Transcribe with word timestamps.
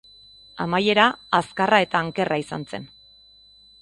Amaiera 0.63 1.03
azkarra 1.39 1.81
eta 1.89 2.03
ankerra 2.07 2.39
izan 2.45 2.67
zen. 2.75 2.89